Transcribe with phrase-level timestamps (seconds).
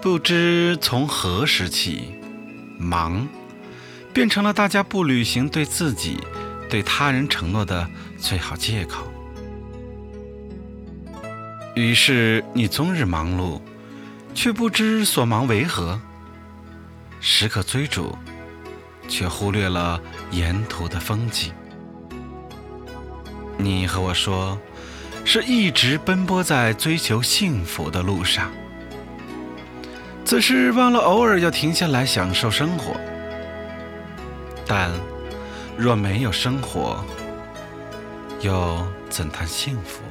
[0.00, 2.14] 不知从何时起，
[2.78, 3.26] 忙
[4.12, 6.18] 变成了大家不履行对自己、
[6.70, 9.12] 对他人承诺的最好借口。
[11.74, 13.60] 于是你终日忙碌，
[14.34, 15.98] 却不知所忙为何；
[17.20, 18.16] 时刻追逐，
[19.08, 21.52] 却忽略了沿途的风景。
[23.56, 24.56] 你和我说，
[25.24, 28.52] 是一直奔波在追求幸福的路上。
[30.28, 32.94] 只是忘了偶尔要停下来享受生活，
[34.66, 34.90] 但
[35.74, 37.02] 若没有生活，
[38.42, 40.02] 又怎谈幸福？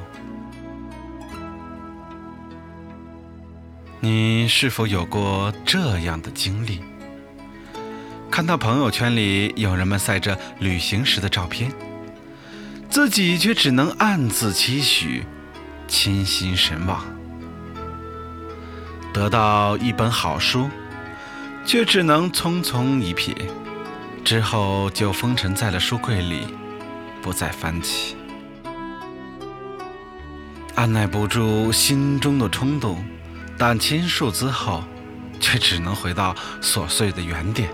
[4.00, 6.80] 你是否有过这样的经历？
[8.28, 11.70] 看到朋友圈里有人们晒着旅行时的照片，
[12.90, 15.24] 自己却只能暗自期许，
[15.86, 17.17] 倾心神往。
[19.18, 20.70] 得到一本好书，
[21.66, 23.34] 却只能匆匆一瞥，
[24.24, 26.46] 之后就封尘在了书柜里，
[27.20, 28.16] 不再翻起。
[30.76, 33.04] 按耐不住心中的冲动，
[33.58, 34.84] 但倾诉之后，
[35.40, 36.32] 却只能回到
[36.62, 37.68] 琐碎的原点。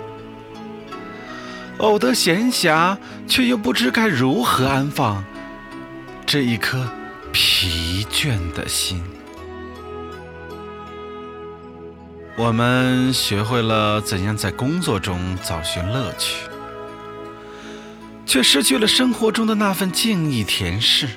[1.76, 2.96] 偶得闲暇，
[3.28, 5.22] 却又不知该如何安放
[6.24, 6.88] 这一颗
[7.32, 9.04] 疲倦的心。
[12.36, 16.48] 我们学会了怎样在工作中找寻乐趣，
[18.26, 21.08] 却失去了生活中的那份静谧恬适。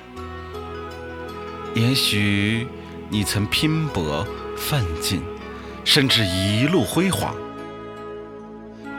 [1.74, 2.68] 也许
[3.10, 5.24] 你曾拼搏奋进，
[5.84, 7.36] 甚至一路辉煌，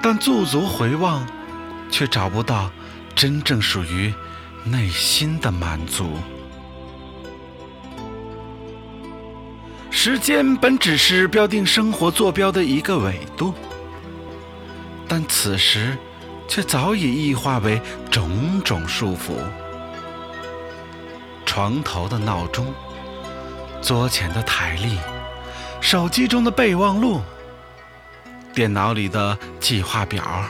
[0.03, 1.25] 但驻足回望，
[1.89, 2.69] 却找不到
[3.15, 4.13] 真正属于
[4.65, 6.19] 内心的满足。
[10.01, 13.53] 时间本只是标定生活坐标的一个纬度，
[15.09, 15.99] 但此时
[16.47, 19.33] 却早已异化为种种束缚。
[21.45, 22.73] 床头的闹钟，
[23.83, 24.97] 桌前的台历，
[25.81, 27.21] 手机中的备忘录，
[28.55, 30.45] 电脑里的计划表，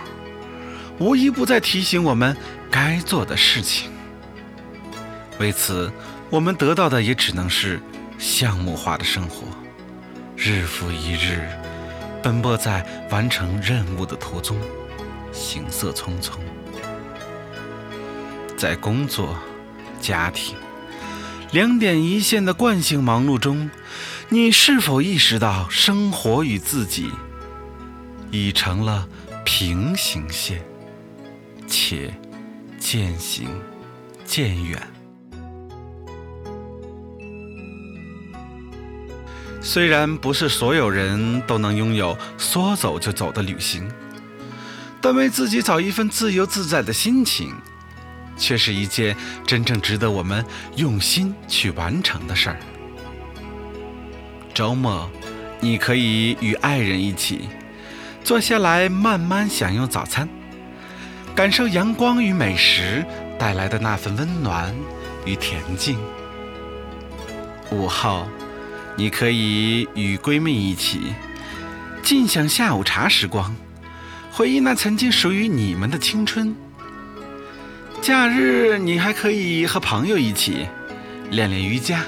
[0.98, 2.36] 无一不在提醒我们
[2.70, 3.91] 该做的事情。
[5.38, 5.91] 为此，
[6.28, 7.80] 我们得到的也只能是。
[8.18, 9.46] 项目化的生活，
[10.36, 11.48] 日复一日，
[12.20, 14.58] 奔波在完成任务的途中，
[15.32, 16.38] 行色匆匆。
[18.56, 19.38] 在工作、
[20.00, 20.56] 家庭
[21.52, 23.70] 两点一线的惯性忙碌中，
[24.28, 27.12] 你是否意识到，生活与自己
[28.32, 29.08] 已成了
[29.44, 30.60] 平行线，
[31.68, 32.12] 且
[32.80, 33.48] 渐行
[34.24, 34.82] 渐远？
[39.68, 43.86] 虽然不是所有人都能拥有说走就走的旅行，
[44.98, 47.54] 但为自己找一份自由自在的心情，
[48.34, 49.14] 却是一件
[49.46, 50.42] 真正值得我们
[50.76, 52.56] 用心去完成的事儿。
[54.54, 55.06] 周末，
[55.60, 57.50] 你可以与爱人一起
[58.24, 60.26] 坐下来慢慢享用早餐，
[61.34, 63.04] 感受阳光与美食
[63.38, 64.74] 带来的那份温暖
[65.26, 65.98] 与恬静。
[67.70, 68.26] 午后。
[68.98, 71.14] 你可以与闺蜜一起
[72.03, 73.54] 尽享下午茶时光，
[74.32, 76.53] 回忆那曾经属于你们的青春。
[78.03, 80.66] 假日，你还可以和朋友一起
[81.31, 82.03] 练练瑜伽，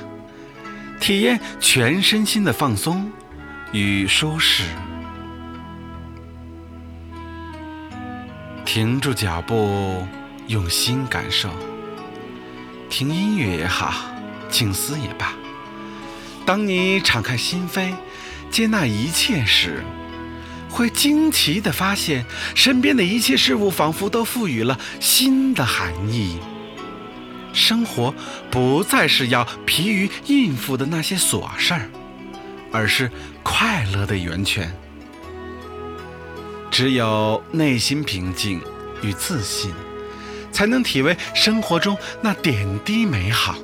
[0.98, 3.08] 体验全身心的放松
[3.70, 4.64] 与舒适。
[8.64, 10.04] 停住脚步，
[10.48, 11.50] 用心感受，
[12.88, 13.94] 听音乐也好，
[14.48, 15.32] 静思也罢。
[16.46, 17.92] 当你敞开心扉，
[18.50, 19.84] 接纳一切时，
[20.68, 22.24] 会惊奇地发现，
[22.56, 26.40] 身边的一切事物仿佛都赋予了新的含义。
[27.52, 28.12] 生活
[28.50, 31.88] 不再是要疲于应付的那些琐事儿，
[32.72, 33.10] 而是
[33.44, 34.74] 快乐的源泉。
[36.70, 38.60] 只有内心平静
[39.02, 39.72] 与自信，
[40.50, 43.54] 才能体味生活中那点滴美好。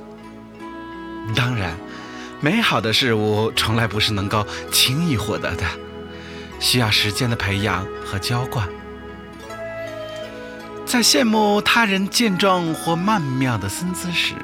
[1.34, 1.76] 当然。
[2.41, 5.65] 美好的事物从来不是能够轻易获得的，
[6.61, 8.69] 需要时间的培养和浇灌。
[10.85, 14.35] 在羡慕他人健壮或曼妙的身姿时，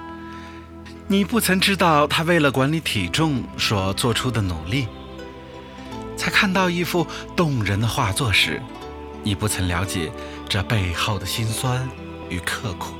[1.06, 4.86] 你不曾知道他为了管理体重所做出的努力；
[6.16, 7.06] 在看到一幅
[7.36, 8.60] 动人的画作时，
[9.22, 10.10] 你不曾了解
[10.48, 11.88] 这背后的辛酸
[12.28, 12.94] 与刻苦。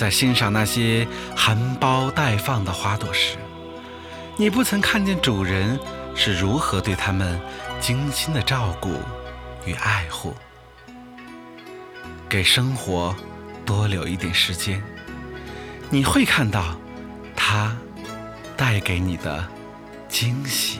[0.00, 1.06] 在欣赏那些
[1.36, 3.36] 含苞待放的花朵时，
[4.38, 5.78] 你不曾看见主人
[6.14, 7.38] 是如何对它们
[7.80, 8.94] 精心的照顾
[9.66, 10.34] 与爱护。
[12.30, 13.14] 给生活
[13.66, 14.82] 多留一点时间，
[15.90, 16.74] 你会看到
[17.36, 17.76] 它
[18.56, 19.46] 带给你的
[20.08, 20.78] 惊喜。